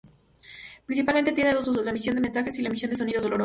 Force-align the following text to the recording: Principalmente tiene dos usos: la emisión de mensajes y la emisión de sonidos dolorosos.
Principalmente 0.87 1.31
tiene 1.31 1.53
dos 1.53 1.67
usos: 1.67 1.83
la 1.83 1.91
emisión 1.91 2.15
de 2.15 2.21
mensajes 2.21 2.57
y 2.57 2.63
la 2.63 2.69
emisión 2.69 2.89
de 2.89 2.97
sonidos 2.97 3.21
dolorosos. 3.21 3.39